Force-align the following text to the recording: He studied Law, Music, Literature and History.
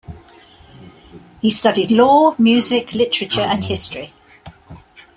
He 1.43 1.51
studied 1.51 1.91
Law, 1.91 2.33
Music, 2.39 2.91
Literature 2.93 3.41
and 3.41 3.63
History. 3.63 4.11